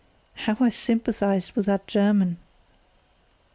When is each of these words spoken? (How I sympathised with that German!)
(How 0.33 0.57
I 0.59 0.69
sympathised 0.69 1.51
with 1.51 1.67
that 1.67 1.85
German!) 1.85 2.39